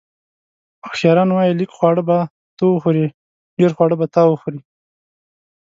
اوښیاران 0.87 1.29
وایي: 1.31 1.57
لږ 1.59 1.69
خواړه 1.77 2.01
به 2.09 2.17
ته 2.57 2.63
وخورې، 2.69 3.05
ډېر 3.57 3.71
خواړه 3.75 3.95
به 3.99 4.05
تا 4.15 4.23
وخوري. 4.27 4.61